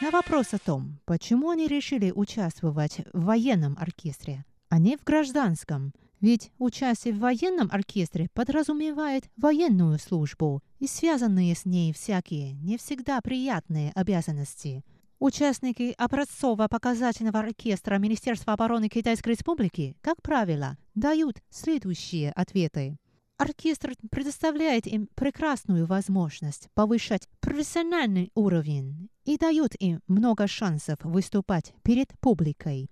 [0.00, 5.92] На вопрос о том, почему они решили участвовать в военном оркестре, а не в гражданском,
[6.22, 13.20] ведь участие в военном оркестре подразумевает военную службу и связанные с ней всякие не всегда
[13.20, 14.84] приятные обязанности.
[15.18, 22.96] Участники образцово-показательного оркестра Министерства обороны Китайской Республики, как правило, дают следующие ответы.
[23.36, 32.08] Оркестр предоставляет им прекрасную возможность повышать профессиональный уровень и дает им много шансов выступать перед
[32.20, 32.88] публикой.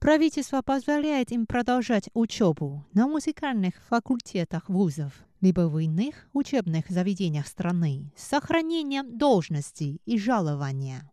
[0.00, 8.12] Правительство позволяет им продолжать учебу на музыкальных факультетах вузов либо в иных учебных заведениях страны
[8.16, 11.10] с сохранением должности и жалования.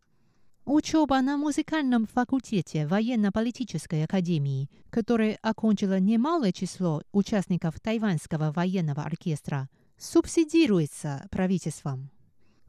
[0.66, 11.28] Учеба на музыкальном факультете военно-политической академии, которое окончило немалое число участников тайваньского военного оркестра, субсидируется
[11.32, 12.10] правительством.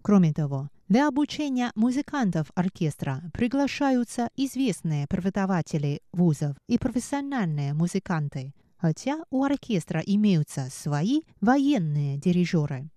[0.07, 9.43] Кроме того, для обучения музыкантов оркестра приглашаются известные преподаватели вузов и профессиональные музыканты, хотя у
[9.43, 12.89] оркестра имеются свои военные дирижеры.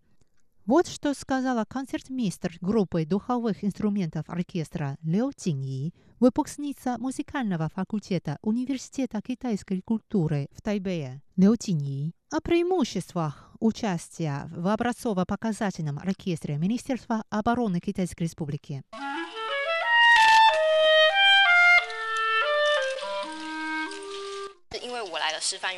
[0.67, 9.81] Вот что сказала концертмейстер группы духовых инструментов оркестра Лео Циньи, выпускница музыкального факультета Университета китайской
[9.81, 18.83] культуры в Тайбэе Лео Циньи, о преимуществах участия в образцово-показательном оркестре Министерства обороны Китайской Республики.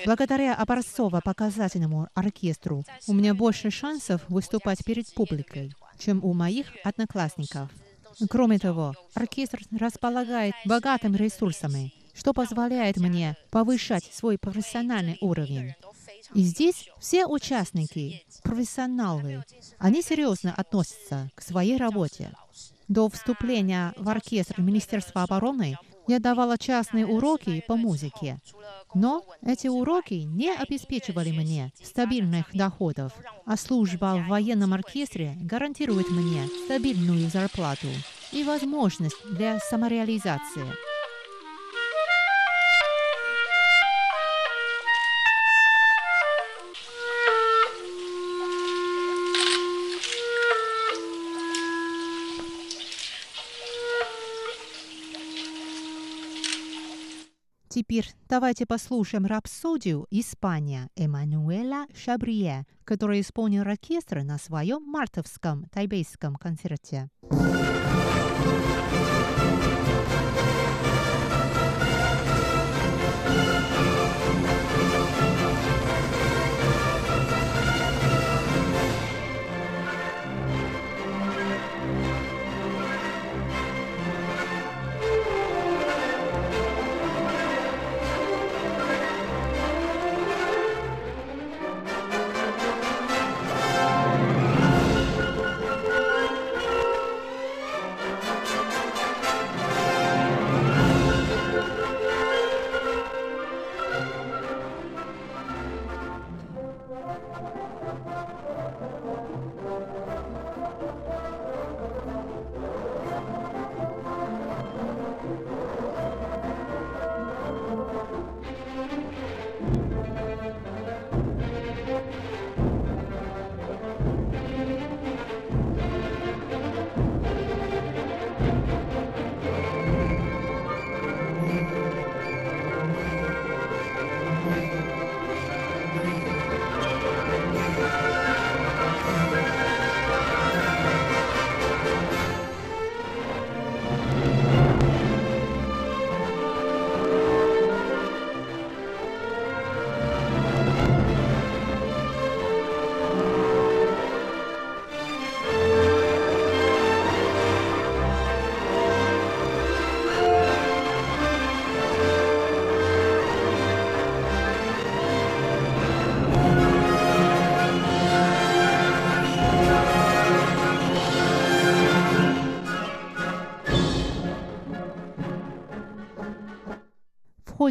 [0.06, 7.70] Благодаря образцово-показательному оркестру у меня больше шансов выступать перед публикой, чем у моих одноклассников.
[8.30, 15.76] Кроме того, оркестр располагает богатыми ресурсами, что позволяет мне повышать свой профессиональный уровень.
[16.34, 19.44] И здесь все участники– профессионалы.
[19.78, 22.32] Они серьезно относятся к своей работе.
[22.88, 28.40] До вступления в оркестр Министерства обороны я давала частные уроки по музыке.
[28.94, 33.14] Но эти уроки не обеспечивали мне стабильных доходов,
[33.46, 37.88] а служба в военном оркестре гарантирует мне стабильную зарплату
[38.32, 40.91] и возможность для самореализации.
[57.72, 67.10] Теперь давайте послушаем рапсодию «Испания» Эммануэла Шабрие, который исполнил оркестр на своем мартовском тайбейском концерте.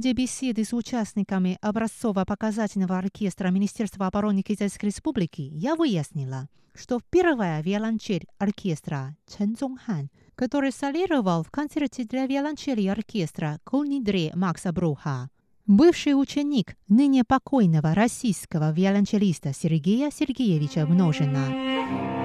[0.00, 8.24] Ходе беседы с участниками образцово-показательного оркестра Министерства обороны Китайской Республики я выяснила, что первая виолончель
[8.38, 15.28] оркестра Чен Цзongхан, который солировал в концерте для виолончели оркестра Кулнидре Макса Бруха,
[15.66, 22.19] бывший ученик ныне покойного российского виолончелиста Сергея Сергеевича Множина.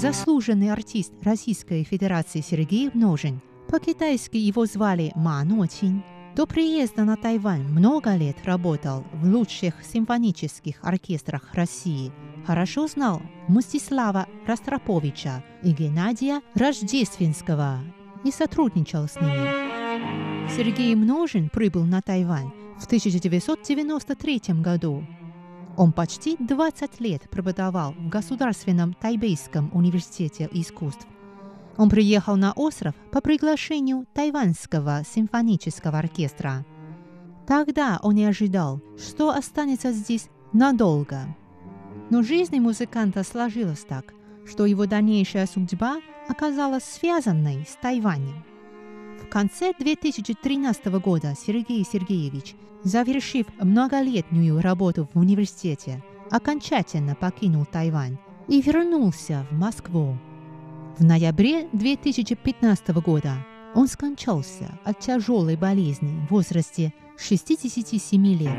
[0.00, 3.42] Заслуженный артист Российской Федерации Сергей Множин.
[3.68, 6.02] По-китайски его звали Ма Но Чин.
[6.34, 12.12] До приезда на Тайвань много лет работал в лучших симфонических оркестрах России.
[12.46, 17.80] Хорошо знал Мстислава Ростроповича и Геннадия Рождественского
[18.24, 20.48] и сотрудничал с ними.
[20.56, 25.04] Сергей Множин прибыл на Тайвань в 1993 году.
[25.80, 31.06] Он почти 20 лет преподавал в Государственном Тайбейском университете искусств.
[31.78, 36.66] Он приехал на остров по приглашению Тайваньского симфонического оркестра.
[37.46, 41.34] Тогда он не ожидал, что останется здесь надолго.
[42.10, 44.12] Но жизнь музыканта сложилась так,
[44.46, 45.96] что его дальнейшая судьба
[46.28, 48.44] оказалась связанной с Тайванем.
[49.30, 56.02] Конце 2013 года Сергей Сергеевич, завершив многолетнюю работу в университете,
[56.32, 58.18] окончательно покинул Тайвань
[58.48, 60.18] и вернулся в Москву.
[60.98, 68.58] В ноябре 2015 года он скончался от тяжелой болезни в возрасте 67 лет.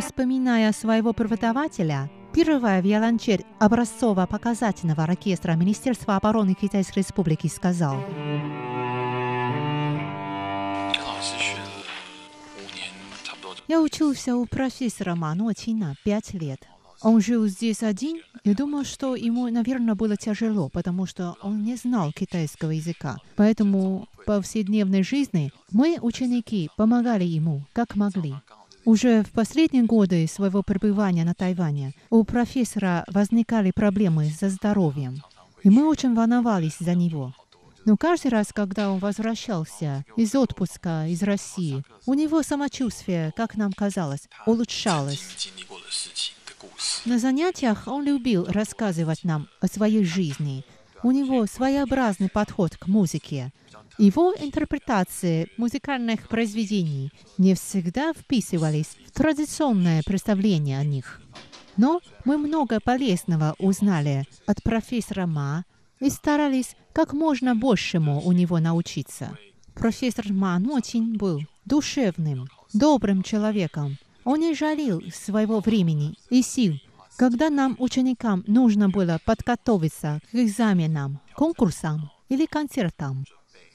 [0.00, 7.96] Вспоминая своего преподавателя, Первая виолончель образцово-показательного оркестра Министерства обороны Китайской Республики сказал.
[13.66, 16.66] Я учился у профессора Ману Чина пять лет.
[17.02, 21.76] Он жил здесь один и думал, что ему, наверное, было тяжело, потому что он не
[21.76, 23.18] знал китайского языка.
[23.36, 28.34] Поэтому в повседневной жизни мы, ученики, помогали ему, как могли.
[28.88, 35.22] Уже в последние годы своего пребывания на Тайване у профессора возникали проблемы со здоровьем,
[35.62, 37.34] и мы очень волновались за него.
[37.84, 43.74] Но каждый раз, когда он возвращался из отпуска из России, у него самочувствие, как нам
[43.74, 45.50] казалось, улучшалось.
[47.04, 50.64] На занятиях он любил рассказывать нам о своей жизни.
[51.02, 53.52] У него своеобразный подход к музыке–
[53.98, 61.20] его интерпретации музыкальных произведений не всегда вписывались в традиционное представление о них.
[61.76, 65.64] Но мы много полезного узнали от профессора Ма
[65.98, 69.36] и старались как можно большему у него научиться.
[69.74, 73.98] Профессор Ма очень был душевным, добрым человеком.
[74.22, 76.74] Он не жалел своего времени и сил,
[77.16, 83.24] когда нам, ученикам, нужно было подготовиться к экзаменам, конкурсам или концертам.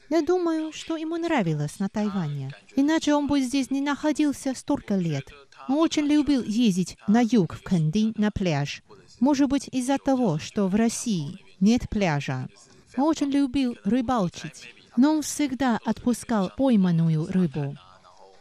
[0.09, 2.51] Я думаю, что ему нравилось на Тайване.
[2.75, 5.29] Иначе он бы здесь не находился столько лет.
[5.67, 8.83] Он очень любил ездить на юг, в Кандин, на пляж.
[9.19, 12.47] Может быть, из-за того, что в России нет пляжа.
[12.97, 14.73] Он очень любил рыбалчить.
[14.95, 17.75] Но он всегда отпускал пойманную рыбу.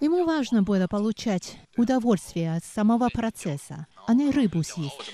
[0.00, 5.12] Ему важно было получать удовольствие от самого процесса, а не рыбу съесть.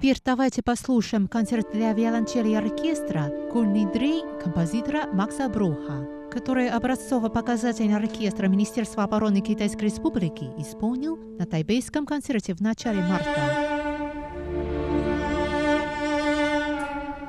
[0.00, 7.96] Теперь давайте послушаем концерт для виолончели и оркестра «Кульный дрей» композитора Макса Бруха, который образцово-показательный
[7.96, 13.28] оркестр Министерства обороны Китайской Республики исполнил на тайбейском концерте в начале марта.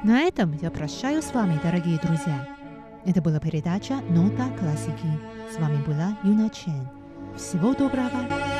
[0.05, 2.47] На этом я прощаюсь с вами, дорогие друзья.
[3.03, 5.19] Это была передача «Нота классики».
[5.53, 6.88] С вами была Юна Чен.
[7.36, 8.51] Всего доброго!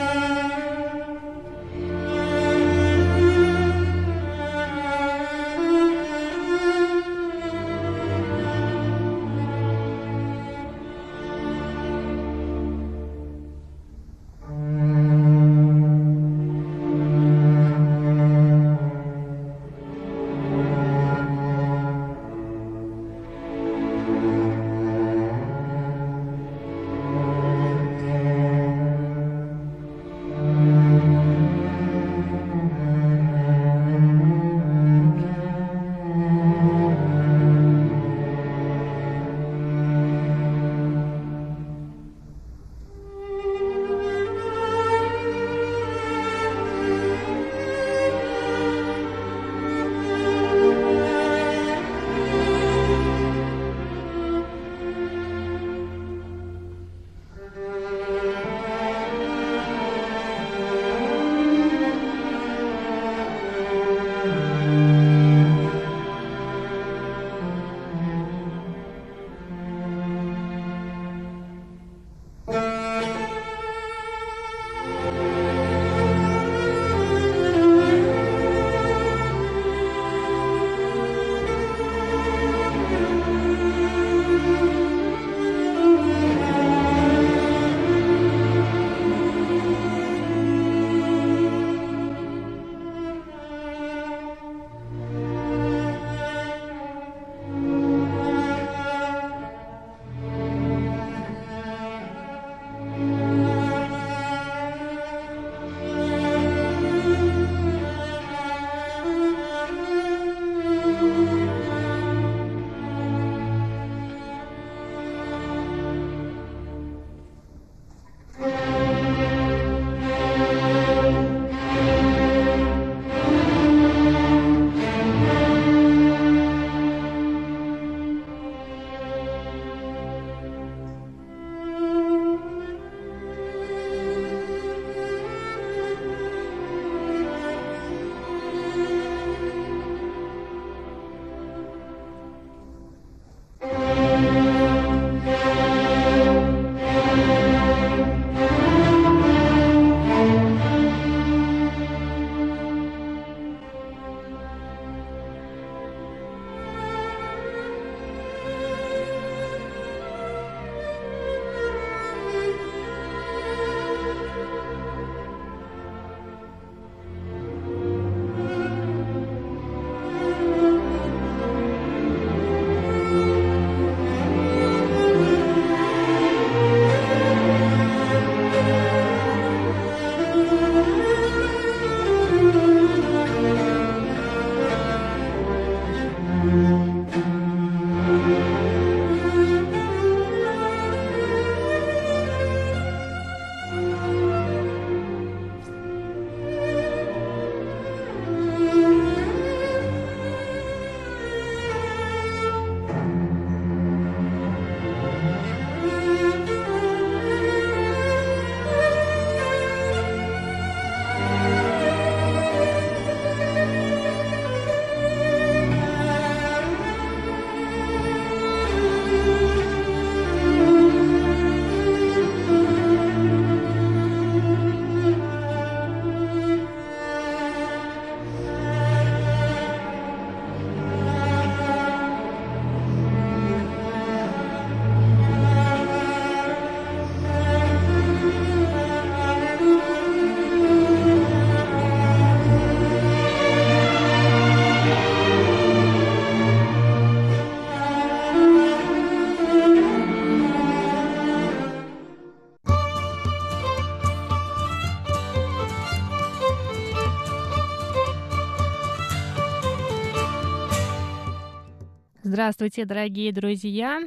[262.42, 264.02] Здравствуйте, дорогие друзья!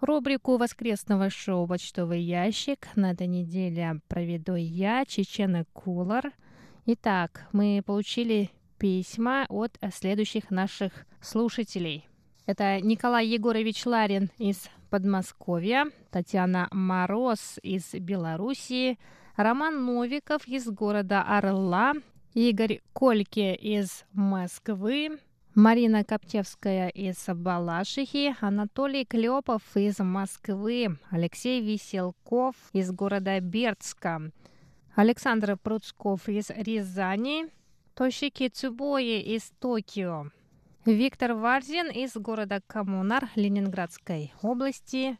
[0.00, 6.32] Рубрику воскресного шоу «Почтовый ящик» на этой неделе проведу я, Чечена Кулар.
[6.86, 12.08] Итак, мы получили письма от следующих наших слушателей.
[12.46, 18.98] Это Николай Егорович Ларин из Подмосковья, Татьяна Мороз из Белоруссии,
[19.36, 21.92] Роман Новиков из города Орла,
[22.32, 25.18] Игорь Кольке из Москвы,
[25.54, 34.32] Марина Коптевская из Балашихи, Анатолий Клепов из Москвы, Алексей Веселков из города Бердска,
[34.96, 37.46] Александр Пруцков из Рязани,
[37.94, 40.32] Тошики Цубои из Токио,
[40.84, 45.18] Виктор Варзин из города Коммунар Ленинградской области,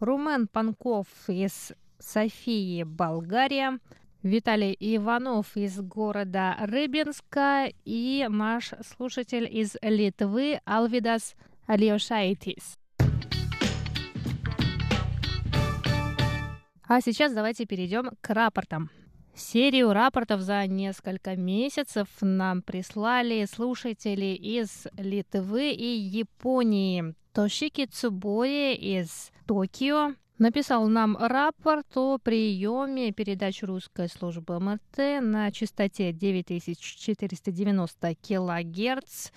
[0.00, 3.78] Румен Панков из Софии, Болгария,
[4.24, 11.34] Виталий Иванов из города Рыбинска и наш слушатель из Литвы Алвидас
[11.66, 12.78] Алиошайтис.
[16.88, 18.88] А сейчас давайте перейдем к рапортам.
[19.34, 27.14] Серию рапортов за несколько месяцев нам прислали слушатели из Литвы и Японии.
[27.34, 36.12] Тошики Цубори из Токио, написал нам рапорт о приеме передач русской службы МРТ на частоте
[36.12, 39.30] 9490 килогерц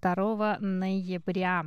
[0.00, 1.66] 2 ноября.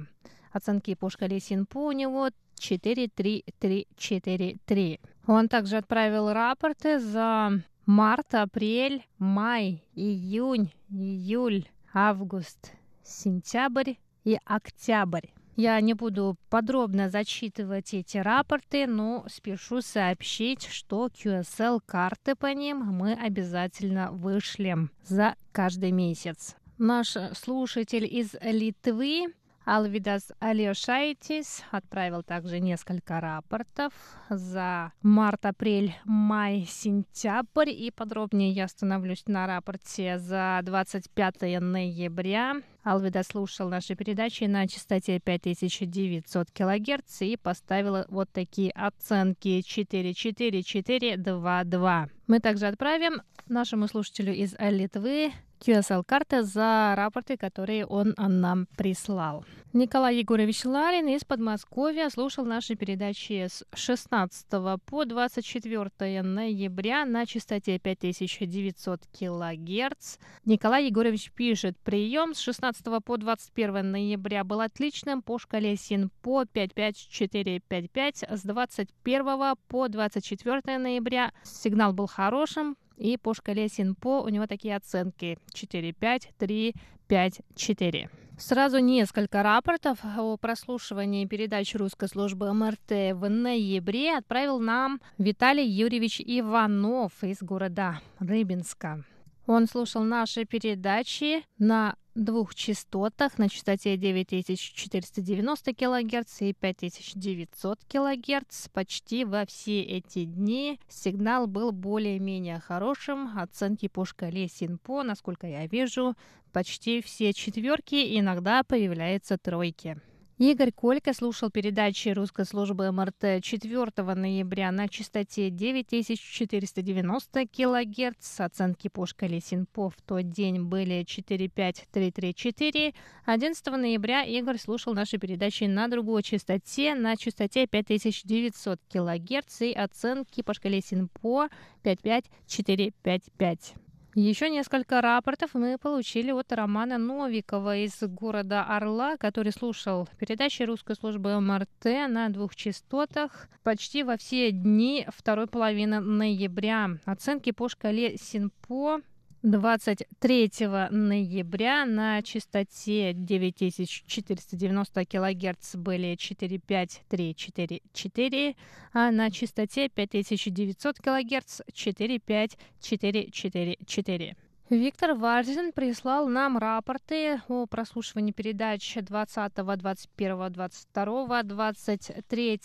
[0.52, 5.00] Оценки по шкале Синпо у него 43343.
[5.28, 12.74] Он также отправил рапорты за март, апрель, май, июнь, июль, август,
[13.04, 15.28] сентябрь и октябрь.
[15.56, 23.14] Я не буду подробно зачитывать эти рапорты, но спешу сообщить, что QSL-карты по ним мы
[23.14, 26.56] обязательно вышлем за каждый месяц.
[26.78, 29.34] Наш слушатель из Литвы
[29.66, 33.94] Алвидас Алиошайтис отправил также несколько рапортов
[34.30, 37.70] за март, апрель, май, сентябрь.
[37.70, 42.56] И подробнее я остановлюсь на рапорте за 25 ноября.
[42.84, 52.10] Алвида слушал наши передачи на частоте 5900 кГц и поставила вот такие оценки 44422.
[52.28, 59.46] Мы также отправим нашему слушателю из Литвы QSL-карты за рапорты, которые он нам прислал.
[59.74, 64.48] Николай Егорович Ларин из Подмосковья слушал наши передачи с 16
[64.86, 70.18] по 24 ноября на частоте 5900 килогерц.
[70.46, 72.71] Николай Егорович пишет, прием с 16
[73.06, 78.24] по 21 ноября был отличным по шкале СИНПО 55455.
[78.30, 84.76] С 21 по 24 ноября сигнал был хорошим, и по шкале СИНПО у него такие
[84.76, 86.76] оценки 4, 5, 3,
[87.08, 88.10] 5, 4.
[88.38, 96.22] Сразу несколько рапортов о прослушивании передач русской службы МРТ в ноябре отправил нам Виталий Юрьевич
[96.22, 99.04] Иванов из города Рыбинска.
[99.46, 108.68] Он слушал наши передачи на двух частотах на частоте 9490 кГц и 5900 кГц.
[108.70, 113.38] Почти во все эти дни сигнал был более-менее хорошим.
[113.38, 116.16] Оценки по шкале СИНПО, насколько я вижу,
[116.52, 119.98] почти все четверки, иногда появляются тройки.
[120.44, 128.40] Игорь Колька слушал передачи русской службы МРТ 4 ноября на частоте 9490 кГц.
[128.40, 132.96] Оценки по шкале Синпо в тот день были 45334.
[133.26, 140.42] 11 ноября Игорь слушал наши передачи на другой частоте, на частоте 5900 кГц и оценки
[140.42, 141.50] по шкале Синпо
[141.84, 143.76] 55455.
[144.14, 150.98] Еще несколько рапортов мы получили от Романа Новикова из города Орла, который слушал передачи русской
[150.98, 156.98] службы МРТ на двух частотах почти во все дни второй половины ноября.
[157.06, 159.00] Оценки по шкале СИНПО
[159.44, 160.52] 23
[160.92, 168.56] ноября на частоте 9490 кГц были 45344,
[168.94, 174.36] а на частоте 5900 кГц 45444.
[174.72, 182.62] Виктор Варзин прислал нам рапорты о прослушивании передач 20, 21, 22, 23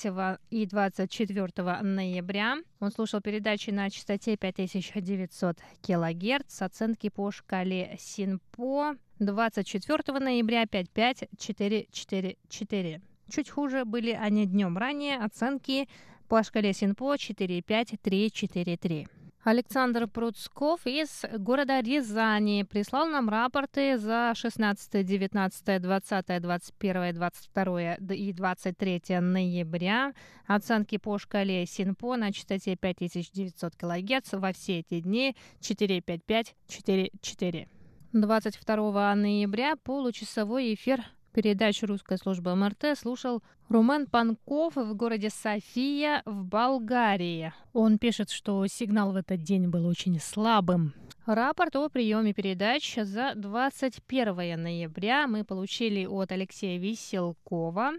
[0.51, 2.59] и 24 ноября.
[2.79, 13.01] Он слушал передачи на частоте 5900 кГц, оценки по шкале СИНПО 24 ноября 55444.
[13.29, 15.89] Чуть хуже были они днем ранее, оценки
[16.29, 19.09] по шкале СИНПО 45343.
[19.47, 28.33] Александр Пруцков из города Рязани прислал нам рапорты за 16, 19, 20, 21, 22 и
[28.33, 30.15] 23 ноября.
[30.49, 37.69] Оценки по шкале Синпо на частоте 5900 кГц во все эти дни 45544.
[38.13, 41.05] 22 ноября получасовой эфир
[41.37, 47.53] передачу русской службы МРТ слушал Румен Панков в городе София в Болгарии.
[47.75, 50.95] Он пишет, что сигнал в этот день был очень слабым.
[51.27, 57.93] Рапорт о приеме передач за 21 ноября мы получили от Алексея Веселкова.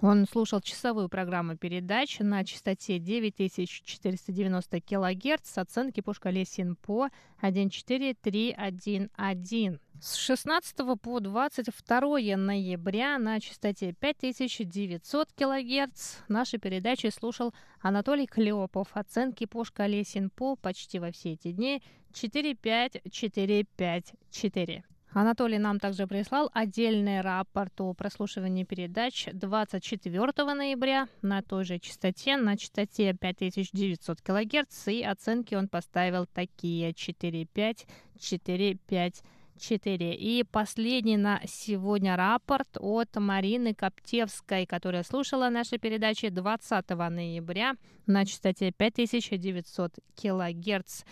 [0.00, 7.08] Он слушал часовую программу передач на частоте 9490 кГц с оценки по шкале СИНПО
[7.42, 9.80] 14311.
[10.00, 18.88] С 16 по 22 ноября на частоте 5900 кГц наши передачи слушал Анатолий Клепов.
[18.92, 21.82] Оценки по шкале СИНПО почти во все эти дни
[22.12, 24.84] 45454.
[25.12, 32.36] Анатолий нам также прислал отдельный рапорт о прослушивании передач 24 ноября на той же частоте,
[32.36, 37.86] на частоте 5900 кГц, и оценки он поставил такие 4,5,
[38.18, 39.14] 4,5,
[39.58, 40.14] 4.
[40.14, 47.74] И последний на сегодня рапорт от Марины Коптевской, которая слушала наши передачи 20 ноября
[48.06, 51.04] на частоте 5900 килогерц.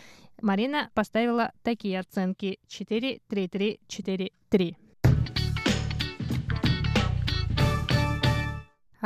[0.42, 4.76] Марина поставила такие оценки 4, 3, 3, 4, 3.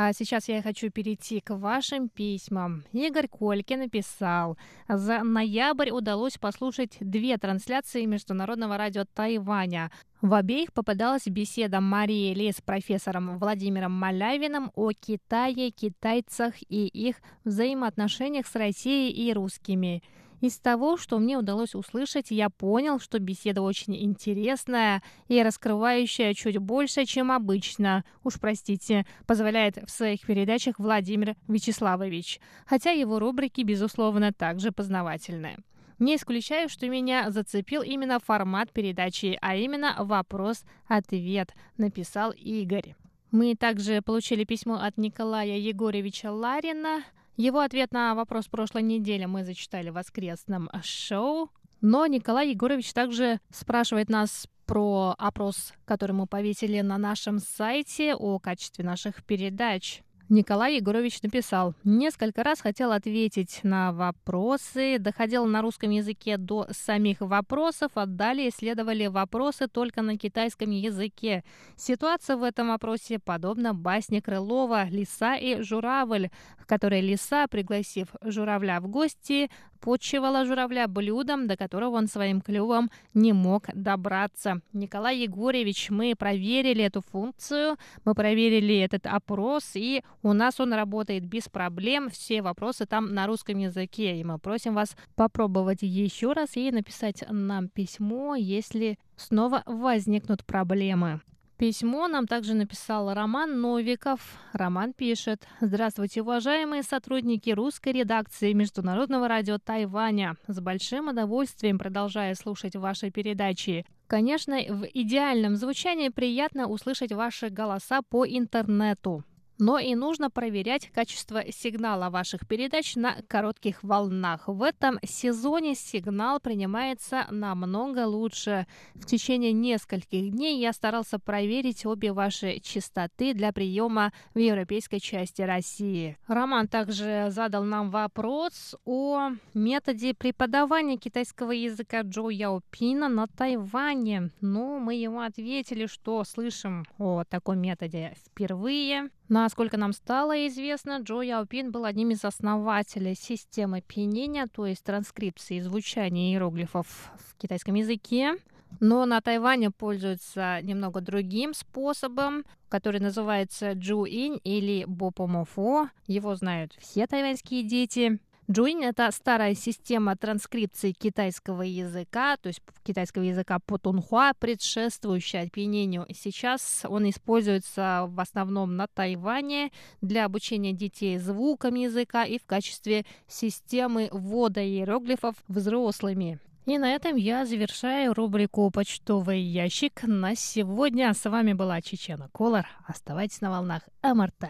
[0.01, 2.85] А сейчас я хочу перейти к вашим письмам.
[2.93, 9.91] Игорь Кольки написал, за ноябрь удалось послушать две трансляции Международного радио Тайваня.
[10.21, 17.17] В обеих попадалась беседа Марии Ли с профессором Владимиром Малявиным о Китае, китайцах и их
[17.43, 20.01] взаимоотношениях с Россией и русскими.
[20.41, 26.57] Из того, что мне удалось услышать, я понял, что беседа очень интересная и раскрывающая чуть
[26.57, 28.05] больше, чем обычно.
[28.23, 32.39] Уж простите, позволяет в своих передачах Владимир Вячеславович.
[32.65, 35.57] Хотя его рубрики, безусловно, также познавательные.
[35.99, 42.95] Не исключаю, что меня зацепил именно формат передачи, а именно вопрос-ответ, написал Игорь.
[43.31, 47.03] Мы также получили письмо от Николая Егоровича Ларина.
[47.39, 51.49] Его ответ на вопрос прошлой недели мы зачитали в воскресном шоу.
[51.79, 58.39] Но Николай Егорович также спрашивает нас про опрос, который мы повесили на нашем сайте о
[58.39, 60.01] качестве наших передач.
[60.31, 67.21] Николай Егорович написал, несколько раз хотел ответить на вопросы, доходил на русском языке до самих
[67.21, 71.43] вопросов, а далее следовали вопросы только на китайском языке.
[71.75, 78.79] Ситуация в этом вопросе подобна басне Крылова «Лиса и журавль», в которой лиса, пригласив журавля
[78.81, 79.49] в гости,
[79.79, 84.61] подчивала журавля блюдом, до которого он своим клювом не мог добраться.
[84.73, 91.25] Николай Егорьевич, мы проверили эту функцию, мы проверили этот опрос, и у нас он работает
[91.25, 92.09] без проблем.
[92.09, 97.23] Все вопросы там на русском языке, и мы просим вас попробовать еще раз и написать
[97.29, 101.21] нам письмо, если снова возникнут проблемы.
[101.59, 104.21] Письмо нам также написал Роман Новиков.
[104.53, 105.45] Роман пишет.
[105.59, 110.37] Здравствуйте, уважаемые сотрудники русской редакции Международного радио Тайваня.
[110.47, 113.85] С большим удовольствием продолжаю слушать ваши передачи.
[114.07, 119.25] Конечно, в идеальном звучании приятно услышать ваши голоса по интернету
[119.59, 124.47] но и нужно проверять качество сигнала ваших передач на коротких волнах.
[124.47, 128.65] В этом сезоне сигнал принимается намного лучше.
[128.95, 135.41] В течение нескольких дней я старался проверить обе ваши частоты для приема в европейской части
[135.41, 136.17] России.
[136.27, 144.31] Роман также задал нам вопрос о методе преподавания китайского языка Джо Яопина на Тайване.
[144.39, 149.09] Ну, мы ему ответили, что слышим о таком методе впервые.
[149.29, 155.59] Насколько нам стало известно, Джо Яопин был одним из основателей системы пьянения, то есть транскрипции
[155.59, 158.37] звучания иероглифов в китайском языке.
[158.79, 165.89] Но на Тайване пользуются немного другим способом, который называется Джуинь или Бопомофо.
[166.07, 168.19] Его знают все тайваньские дети.
[168.51, 176.07] Джуинь— это старая система транскрипции китайского языка, то есть китайского языка потунхуа, предшествующая опьянению.
[176.11, 179.71] Сейчас он используется в основном на Тайване
[180.01, 186.39] для обучения детей звукам языка и в качестве системы ввода иероглифов взрослыми.
[186.65, 191.13] И на этом я завершаю рубрику «Почтовый ящик» на сегодня.
[191.13, 192.65] С вами была Чечена Колор.
[192.87, 194.49] Оставайтесь на волнах МРТ.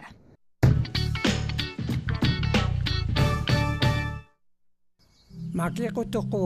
[5.50, 6.42] Makiko ko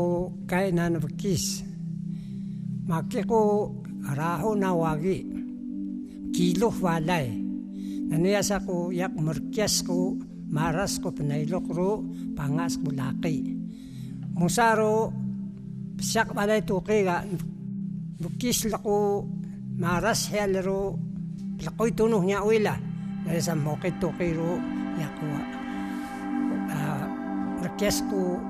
[0.48, 1.60] kay nanabakis.
[2.88, 3.68] Makiko
[4.16, 5.28] raho na wagi.
[6.32, 7.28] Kilo walay.
[8.08, 10.16] Naniyasa ko yak merkias ko
[10.48, 12.00] maras ko panailok ro
[12.32, 13.44] pangas ko laki.
[14.40, 15.12] Musaro
[16.00, 17.28] siyak walay tuki ga
[18.20, 19.28] bukis lako
[19.76, 20.96] maras helero
[21.60, 22.72] lakoy tunuh niya uila.
[23.28, 24.56] Naniyasa mokit tuki ro
[24.96, 25.40] yakwa.
[26.64, 27.04] Uh,
[27.60, 28.40] merkias ko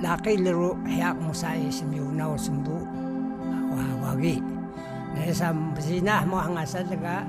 [0.00, 2.80] laki liru hiak musa isim yunau sembu
[4.00, 4.40] wagi.
[5.14, 7.22] Nesa bersinah mau angasat juga.